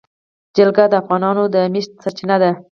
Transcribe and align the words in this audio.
جلګه 0.55 0.85
د 0.89 0.93
افغانانو 1.01 1.43
د 1.53 1.55
معیشت 1.73 1.91
سرچینه 2.03 2.35
ده. 2.41 2.51